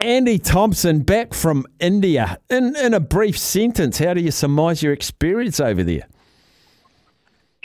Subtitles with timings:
[0.00, 2.38] Andy Thompson back from India.
[2.48, 6.08] In in a brief sentence, how do you surmise your experience over there?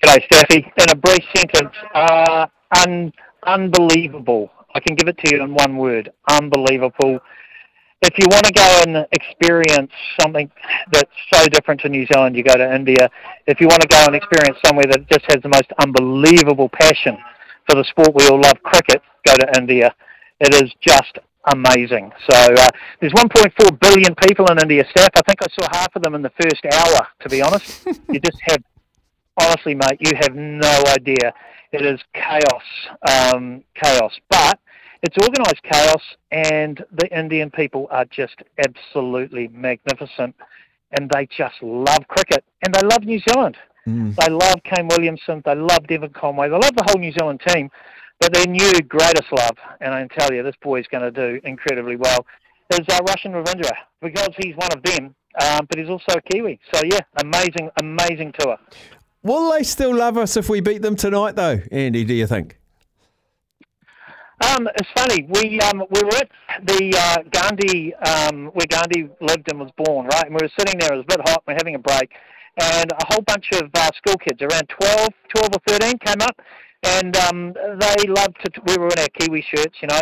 [0.04, 0.72] G'day, Staffy.
[0.78, 2.48] In a brief sentence, uh,
[2.86, 3.14] un-
[3.44, 4.52] unbelievable.
[4.74, 7.20] I can give it to you in one word: unbelievable.
[8.02, 10.52] If you want to go and experience something
[10.92, 13.10] that's so different to New Zealand, you go to India.
[13.48, 17.18] If you want to go and experience somewhere that just has the most unbelievable passion
[17.68, 19.96] for the sport we all love, cricket, go to India.
[20.42, 21.18] It is just
[21.52, 22.12] amazing.
[22.30, 22.70] So uh,
[23.00, 25.10] there's 1.4 billion people in India, staff.
[25.16, 27.86] I think I saw half of them in the first hour, to be honest.
[28.10, 28.64] you just have,
[29.40, 31.34] honestly, mate, you have no idea.
[31.72, 32.64] It is chaos,
[33.08, 34.14] um, chaos.
[34.30, 34.60] But
[35.04, 36.02] it's organised chaos,
[36.32, 40.36] and the Indian people are just absolutely magnificent,
[40.92, 43.58] and they just love cricket, and they love New Zealand.
[43.88, 44.16] Mm.
[44.16, 45.42] They love Kane Williamson.
[45.46, 46.50] They love Devon Conway.
[46.50, 47.70] They love the whole New Zealand team.
[48.20, 51.40] But their new greatest love, and I can tell you, this boy's going to do
[51.44, 52.26] incredibly well,
[52.72, 56.60] is uh, Rachin Ravindra because he's one of them, um, but he's also a Kiwi.
[56.74, 58.58] So yeah, amazing, amazing tour.
[59.22, 62.04] Will they still love us if we beat them tonight, though, Andy?
[62.04, 62.58] Do you think?
[64.42, 65.28] Um, it's funny.
[65.30, 66.30] We um, we were at
[66.64, 70.26] the uh, Gandhi um, where Gandhi lived and was born, right?
[70.26, 70.94] And we were sitting there.
[70.94, 71.44] It was a bit hot.
[71.48, 72.12] We we're having a break,
[72.58, 76.40] and a whole bunch of uh, school kids, around 12, 12 or 13, came up
[76.86, 78.62] and um, they loved to.
[78.68, 80.02] We were in our Kiwi shirts, you know,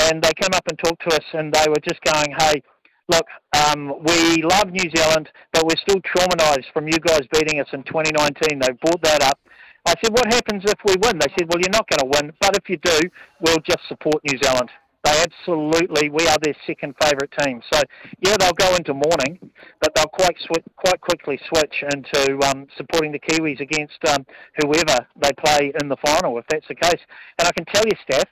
[0.00, 2.62] and they came up and talked to us, and they were just going, "Hey,
[3.08, 3.26] look,
[3.56, 7.82] um, we love New Zealand, but we're still traumatised from you guys beating us in
[7.82, 9.38] 2019." They brought that up.
[9.86, 12.32] I said, "What happens if we win?" They said, "Well, you're not going to win,
[12.40, 13.00] but if you do,
[13.40, 14.70] we'll just support New Zealand."
[15.02, 17.62] They absolutely, we are their second favourite team.
[17.72, 17.80] So
[18.20, 23.12] yeah, they'll go into mourning, but they'll quite sw- quite quickly switch into um, supporting
[23.12, 24.26] the Kiwis against um,
[24.58, 27.00] whoever they play in the final, if that's the case.
[27.38, 28.28] And I can tell you, Steph,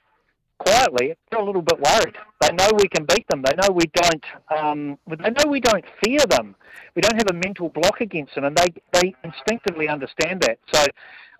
[0.59, 2.17] quietly, they're a little bit worried.
[2.41, 3.42] They know we can beat them.
[3.42, 4.25] They know we don't.
[4.56, 6.55] Um, they know we don't fear them.
[6.95, 10.59] We don't have a mental block against them, and they they instinctively understand that.
[10.73, 10.84] So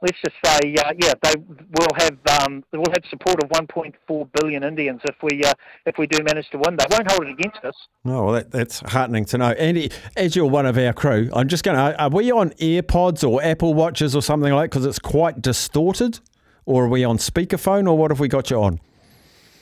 [0.03, 4.28] let's just say, uh, yeah, they will have um, they will have support of 1.4
[4.41, 5.53] billion Indians if we uh,
[5.87, 6.76] if we do manage to win.
[6.76, 7.75] They won't hold it against us.
[8.04, 9.50] Oh, well, that, that's heartening to know.
[9.50, 12.00] Andy, as you're one of our crew, I'm just going to.
[12.00, 14.71] Are we on AirPods or Apple Watches or something like?
[14.71, 16.21] Because it's quite distorted,
[16.66, 18.81] or are we on speakerphone, or what have we got you on?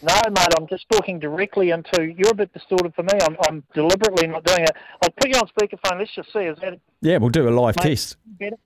[0.06, 2.14] No, mate, I'm just talking directly into.
[2.16, 3.18] You're a bit distorted for me.
[3.22, 4.70] I'm, I'm deliberately not doing it.
[5.02, 5.98] I'll put you on speakerphone.
[5.98, 6.40] Let's just see.
[6.40, 6.78] Is that?
[7.00, 8.16] Yeah, we'll do a live mate, test.
[8.38, 8.56] Better?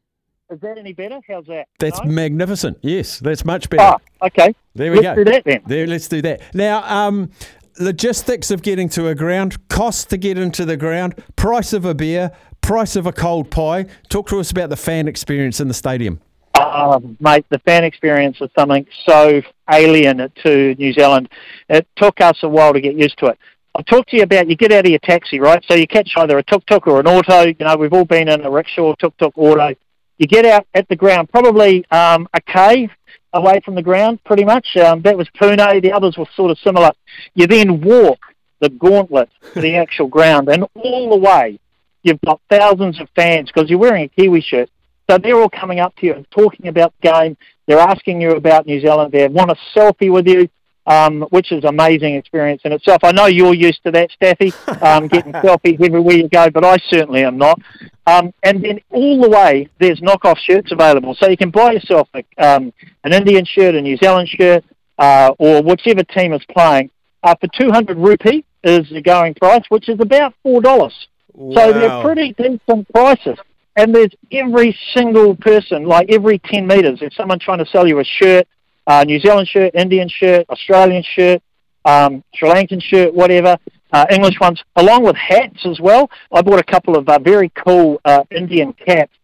[0.50, 1.18] Is that any better?
[1.26, 1.68] How's that?
[1.78, 2.10] That's no?
[2.10, 2.78] magnificent.
[2.82, 3.96] Yes, that's much better.
[4.20, 4.54] Oh, okay.
[4.74, 5.22] There we let's go.
[5.22, 5.62] Let's do that then.
[5.66, 6.54] There, let's do that.
[6.54, 7.30] Now, um,
[7.78, 11.94] logistics of getting to a ground, cost to get into the ground, price of a
[11.94, 13.86] beer, price of a cold pie.
[14.10, 16.20] Talk to us about the fan experience in the stadium.
[16.60, 19.40] Uh, mate, the fan experience is something so
[19.70, 21.28] alien to New Zealand.
[21.68, 23.38] It took us a while to get used to it.
[23.74, 25.64] I'll talk to you about you get out of your taxi, right?
[25.68, 27.46] So you catch either a tuk tuk or an auto.
[27.46, 29.74] You know, we've all been in a rickshaw, tuk tuk, auto.
[30.18, 32.90] You get out at the ground, probably um, a K
[33.32, 34.76] away from the ground, pretty much.
[34.76, 35.82] Um, that was Pune.
[35.82, 36.90] The others were sort of similar.
[37.34, 38.18] You then walk
[38.60, 41.58] the gauntlet to the actual ground, and all the way,
[42.02, 44.68] you've got thousands of fans because you're wearing a Kiwi shirt.
[45.10, 47.36] So they're all coming up to you and talking about the game.
[47.66, 49.12] They're asking you about New Zealand.
[49.12, 50.48] They want a selfie with you
[50.86, 53.04] um, which is an amazing experience in itself.
[53.04, 56.78] I know you're used to that, Staffy, um, getting selfies everywhere you go, but I
[56.88, 57.60] certainly am not.
[58.06, 62.08] Um, and then all the way, there's knockoff shirts available, so you can buy yourself
[62.14, 62.72] a, um,
[63.04, 64.64] an Indian shirt, a New Zealand shirt,
[64.98, 66.90] uh, or whichever team is playing.
[67.22, 71.08] Uh, for 200 rupee is the going price, which is about four dollars.
[71.34, 71.54] Wow.
[71.54, 73.38] So they're pretty decent prices.
[73.80, 77.98] And there's every single person, like every 10 metres, there's someone trying to sell you
[78.00, 78.46] a shirt,
[78.86, 81.42] uh, New Zealand shirt, Indian shirt, Australian shirt,
[81.86, 83.56] um, Sri Lankan shirt, whatever,
[83.94, 86.10] uh, English ones, along with hats as well.
[86.30, 89.16] I bought a couple of uh, very cool uh, Indian caps.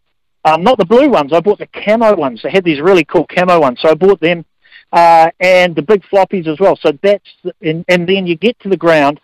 [0.46, 2.40] Um, not the blue ones, I bought the camo ones.
[2.42, 4.46] They had these really cool camo ones, so I bought them.
[4.90, 6.78] Uh, and the big floppies as well.
[6.80, 7.28] So that's
[7.60, 9.20] and, and then you get to the ground,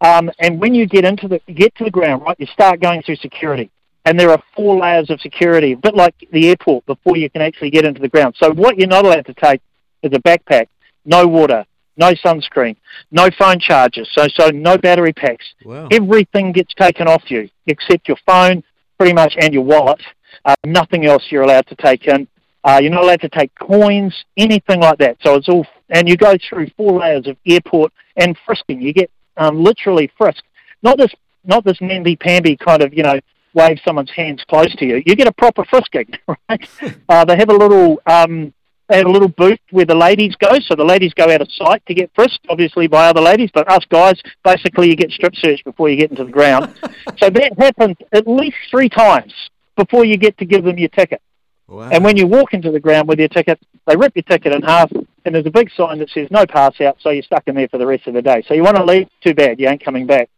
[0.00, 3.02] um, and when you get into the get to the ground, right, you start going
[3.02, 3.70] through security
[4.06, 7.42] and there are four layers of security, a bit like the airport, before you can
[7.42, 8.34] actually get into the ground.
[8.40, 9.60] So what you're not allowed to take
[10.02, 10.68] is a backpack,
[11.04, 11.66] no water,
[11.98, 12.76] no sunscreen,
[13.10, 15.46] no phone chargers, so so no battery packs.
[15.64, 15.88] Wow.
[15.90, 18.62] Everything gets taken off you except your phone,
[18.98, 20.00] pretty much, and your wallet.
[20.44, 22.28] Uh, nothing else you're allowed to take in.
[22.62, 25.16] Uh, you're not allowed to take coins, anything like that.
[25.22, 28.80] So it's all, and you go through four layers of airport and frisking.
[28.82, 30.42] You get um, literally frisked.
[30.82, 31.12] Not this,
[31.44, 33.18] not this namby-pamby kind of, you know,
[33.56, 35.02] wave someone's hands close to you.
[35.04, 36.68] You get a proper frisking, right?
[37.08, 38.52] uh, they have a little um,
[38.88, 41.50] They had a little booth where the ladies go, so the ladies go out of
[41.50, 45.34] sight to get frisked, obviously by other ladies, but us guys, basically you get strip
[45.34, 46.72] searched before you get into the ground.
[47.16, 49.32] so that happens at least three times
[49.74, 51.20] before you get to give them your ticket.
[51.66, 51.88] Wow.
[51.90, 54.62] And when you walk into the ground with your ticket, they rip your ticket in
[54.62, 54.92] half,
[55.24, 57.68] and there's a big sign that says no pass out, so you're stuck in there
[57.68, 58.44] for the rest of the day.
[58.46, 60.28] So you want to leave, too bad, you ain't coming back.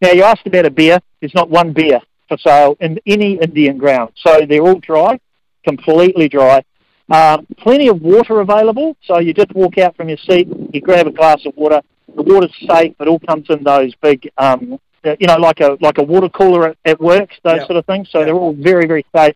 [0.00, 0.98] Now, you asked about a beer.
[1.20, 2.00] There's not one beer
[2.32, 4.12] for sale in any Indian ground.
[4.16, 5.20] So they're all dry,
[5.64, 6.64] completely dry.
[7.10, 11.06] Um, plenty of water available, so you just walk out from your seat, you grab
[11.06, 11.82] a glass of water.
[12.14, 12.94] The water's safe.
[12.98, 16.68] It all comes in those big, um, you know, like a like a water cooler
[16.68, 17.66] at, at work, those yep.
[17.66, 18.08] sort of things.
[18.10, 18.26] So yep.
[18.26, 19.34] they're all very very safe.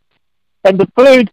[0.65, 1.31] And the food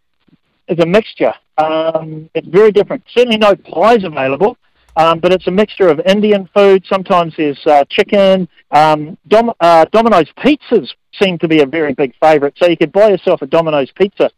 [0.68, 1.34] is a mixture.
[1.58, 3.04] Um, it's very different.
[3.14, 4.56] Certainly no pies available,
[4.96, 6.84] um, but it's a mixture of Indian food.
[6.88, 8.48] Sometimes there's uh, chicken.
[8.70, 10.88] Um, Dom- uh, Domino's pizzas
[11.20, 12.54] seem to be a very big favourite.
[12.58, 14.30] So you could buy yourself a Domino's pizza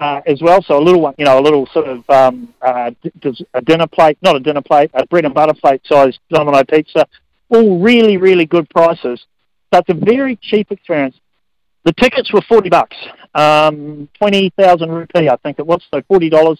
[0.00, 0.62] uh, as well.
[0.62, 2.90] So a little one, you know, a little sort of um, uh,
[3.54, 7.06] a dinner plate, not a dinner plate, a bread and butter plate sized Domino pizza.
[7.48, 9.24] All really, really good prices.
[9.72, 11.16] So it's a very cheap experience.
[11.84, 12.96] The tickets were forty bucks,
[13.34, 15.80] um, twenty thousand rupee, I think it was.
[15.92, 16.58] So forty dollars,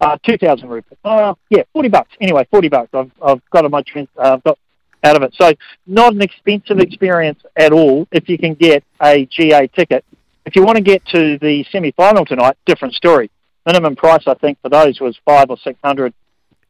[0.00, 0.98] uh, two thousand rupees.
[1.04, 2.10] Uh, yeah, forty bucks.
[2.20, 2.90] Anyway, forty bucks.
[2.94, 3.90] I've I've got a much.
[3.96, 4.58] Uh, I've got
[5.02, 5.34] out of it.
[5.40, 5.52] So
[5.86, 10.04] not an expensive experience at all if you can get a GA ticket.
[10.44, 13.30] If you want to get to the semi-final tonight, different story.
[13.66, 16.12] Minimum price I think for those was five or six hundred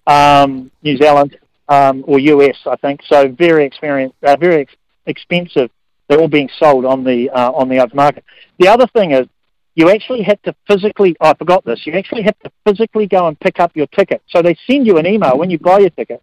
[0.07, 1.37] um, New Zealand
[1.69, 3.01] um, or US I think.
[3.07, 4.75] So very experienced, uh, very ex-
[5.07, 5.71] expensive
[6.11, 8.25] they're all being sold on the uh, on the open market.
[8.59, 9.29] The other thing is,
[9.81, 11.17] you actually have to physically.
[11.23, 11.87] Oh, I forgot this.
[11.87, 14.23] You actually have to physically go and pick up your ticket.
[14.29, 16.23] So they send you an email when you buy your ticket.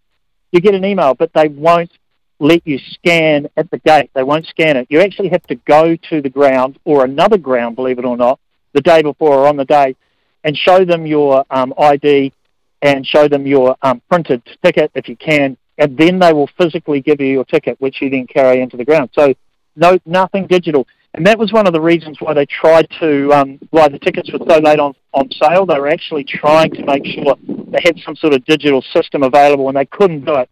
[0.52, 1.90] You get an email, but they won't
[2.38, 4.10] let you scan at the gate.
[4.14, 4.86] They won't scan it.
[4.90, 8.38] You actually have to go to the ground or another ground, believe it or not,
[8.74, 9.96] the day before or on the day,
[10.44, 12.32] and show them your um, ID
[12.80, 17.00] and show them your um, printed ticket if you can, and then they will physically
[17.00, 19.10] give you your ticket, which you then carry into the ground.
[19.18, 19.34] So
[19.74, 20.86] no, nothing digital.
[21.14, 24.30] And that was one of the reasons why they tried to, um, why the tickets
[24.32, 25.66] were so late on, on sale.
[25.66, 29.68] They were actually trying to make sure they had some sort of digital system available,
[29.68, 30.50] and they couldn't do it.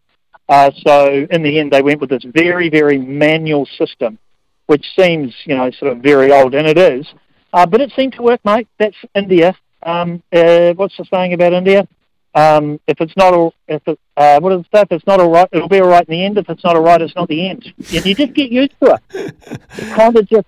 [0.49, 4.19] Uh, so in the end, they went with this very, very manual system,
[4.67, 7.07] which seems, you know, sort of very old, and it is.
[7.53, 8.69] Uh, but it seemed to work, mate.
[8.79, 9.55] That's India.
[9.83, 11.87] Um, uh, what's the saying about India?
[12.37, 14.89] Um, if it's not all, if it, uh, what is stuff?
[14.91, 16.37] If it's not all right, it'll be all right in the end.
[16.37, 17.73] If it's not all right, it's not the end.
[17.79, 19.35] And you just get used to it.
[19.79, 20.47] You kind of just,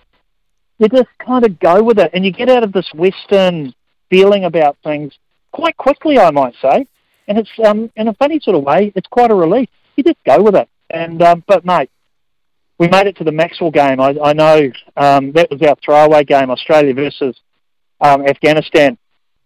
[0.79, 3.75] you just kind of go with it, and you get out of this Western
[4.11, 5.14] feeling about things
[5.50, 6.87] quite quickly, I might say.
[7.26, 9.70] And it's um, in a funny sort of way, it's quite a relief.
[9.96, 10.69] You just go with it.
[10.90, 11.90] And um, but mate,
[12.79, 13.99] we made it to the Maxwell game.
[13.99, 17.35] I, I know um, that was our throwaway game, Australia versus
[18.02, 18.99] um, Afghanistan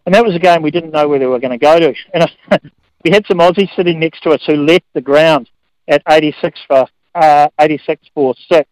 [0.07, 1.95] and that was a game we didn't know where they were going to go to.
[2.15, 2.71] And
[3.05, 5.49] we had some Aussies sitting next to us who left the ground
[5.89, 8.69] at 86 for uh, 86 for six.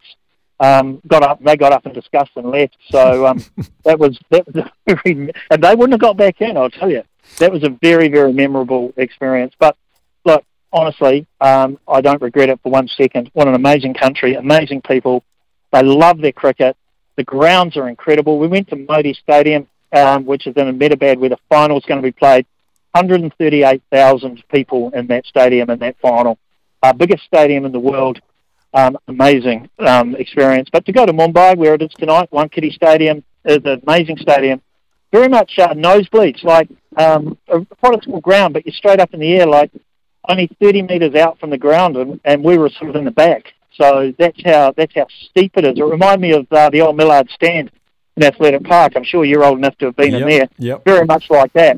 [0.60, 2.76] Um, got up, they got up in disgust and left.
[2.90, 3.42] So um,
[3.84, 6.56] that was that was very, and they wouldn't have got back in.
[6.56, 7.02] I'll tell you,
[7.38, 9.54] that was a very very memorable experience.
[9.58, 9.76] But
[10.24, 13.30] look, honestly, um, I don't regret it for one second.
[13.32, 15.24] What an amazing country, amazing people.
[15.72, 16.76] They love their cricket.
[17.16, 18.38] The grounds are incredible.
[18.38, 22.00] We went to Modi Stadium um, which is in Ahmedabad, where the final is going
[22.00, 22.46] to be played.
[22.92, 26.38] 138,000 people in that stadium in that final.
[26.82, 28.20] Uh, biggest stadium in the world.
[28.72, 30.68] Um, amazing um, experience.
[30.72, 34.62] But to go to Mumbai, where it is tonight, Wankhede Stadium is an amazing stadium.
[35.10, 39.32] Very much uh, nosebleeds, like um, a protocol ground, but you're straight up in the
[39.32, 39.72] air, like
[40.28, 43.10] only 30 metres out from the ground, and, and we were sort of in the
[43.10, 43.52] back.
[43.74, 45.78] So that's how that's how steep it is.
[45.78, 47.70] It reminded me of uh, the old Millard Stand
[48.16, 48.92] in Athletic Park.
[48.96, 50.48] I'm sure you're old enough to have been yep, in there.
[50.58, 50.84] Yep.
[50.84, 51.76] Very much like that.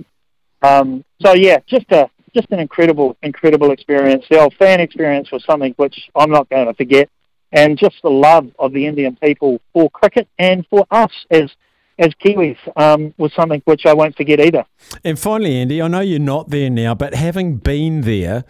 [0.62, 4.24] Um, so yeah, just a just an incredible, incredible experience.
[4.30, 7.10] The old fan experience was something which I'm not going to forget,
[7.52, 11.50] and just the love of the Indian people for cricket and for us as
[11.98, 14.64] as Kiwis um, was something which I won't forget either.
[15.04, 18.44] And finally, Andy, I know you're not there now, but having been there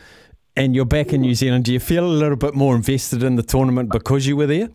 [0.56, 3.36] and you're back in New Zealand, do you feel a little bit more invested in
[3.36, 4.68] the tournament because you were there?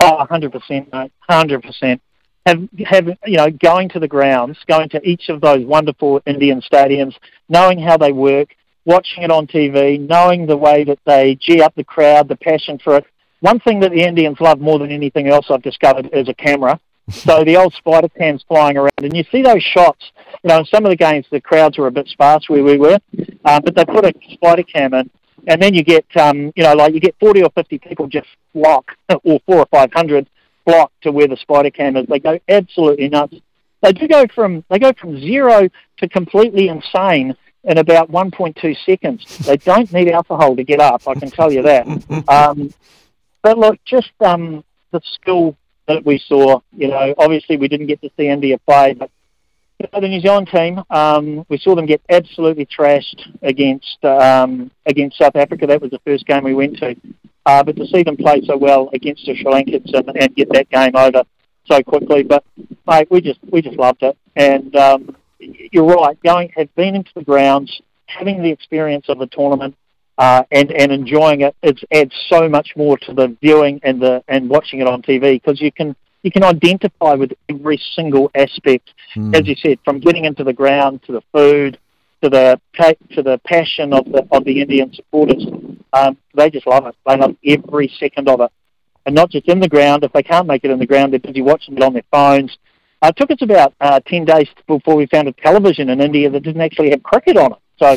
[0.00, 1.12] Oh, 100%, mate.
[1.28, 2.00] 100%.
[2.46, 6.62] Have, have, you know, going to the grounds, going to each of those wonderful Indian
[6.62, 7.14] stadiums,
[7.48, 8.54] knowing how they work,
[8.86, 12.78] watching it on TV, knowing the way that they gee up the crowd, the passion
[12.82, 13.04] for it.
[13.40, 16.80] One thing that the Indians love more than anything else I've discovered is a camera.
[17.10, 20.10] so the old spider cams flying around, and you see those shots.
[20.42, 22.78] You know, in some of the games the crowds were a bit sparse where we
[22.78, 22.98] were,
[23.44, 25.10] uh, but they put a spider cam in,
[25.46, 28.28] and then you get um, you know like you get 40 or 50 people just
[28.52, 30.28] flock or four or 500
[30.64, 33.34] flock to where the spider cam is they go absolutely nuts
[33.82, 35.68] they do go from they go from zero
[35.98, 39.38] to completely insane in about 1.2 seconds.
[39.38, 41.86] They don't need alcohol to get up, I can tell you that.
[42.28, 42.72] Um,
[43.42, 45.56] but look, just um, the skill
[45.88, 49.10] that we saw, you know, obviously we didn't get to see India play, but
[49.80, 55.18] you the New Zealand team, um, we saw them get absolutely trashed against um, against
[55.18, 55.66] South Africa.
[55.66, 56.96] That was the first game we went to.
[57.46, 60.52] Uh, but to see them play so well against the Sri Lankans and, and get
[60.52, 61.24] that game over
[61.66, 62.44] so quickly, but
[62.86, 64.16] mate, we just we just loved it.
[64.36, 69.26] And um, you're right, going have been into the grounds, having the experience of the
[69.26, 69.74] tournament,
[70.18, 74.22] uh, and and enjoying it, it adds so much more to the viewing and the
[74.28, 78.90] and watching it on TV because you can you can identify with every single aspect,
[79.16, 79.34] mm.
[79.34, 81.78] as you said, from getting into the ground to the food
[82.22, 82.60] to the
[83.14, 85.44] to the passion of the of the Indian supporters.
[85.92, 86.94] Um, they just love it.
[87.06, 88.50] They love every second of it,
[89.06, 90.04] and not just in the ground.
[90.04, 92.56] If they can't make it in the ground, they're busy watching it on their phones.
[93.02, 96.28] Uh, it took us about uh, ten days before we found a television in India
[96.30, 97.58] that didn't actually have cricket on it.
[97.78, 97.96] So.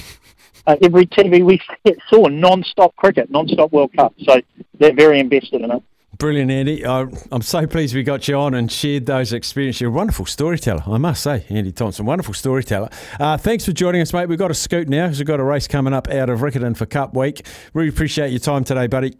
[0.65, 1.59] Uh, every TV we
[2.09, 4.13] saw non-stop cricket, non-stop World Cup.
[4.23, 4.39] So
[4.79, 5.83] they're very invested in it.
[6.17, 6.85] Brilliant, Andy.
[6.85, 9.81] I'm so pleased we got you on and shared those experiences.
[9.81, 12.05] You're a wonderful storyteller, I must say, Andy Thompson.
[12.05, 12.89] Wonderful storyteller.
[13.19, 14.29] Uh, thanks for joining us, mate.
[14.29, 16.77] We've got a scoot now because we've got a race coming up out of Riccarton
[16.77, 17.45] for Cup Week.
[17.73, 19.15] Really appreciate your time today, buddy.